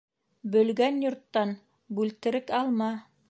Бөлгән 0.55 0.97
йорттан 1.03 1.53
бүлтерек 1.99 2.53
алма. 2.63 2.91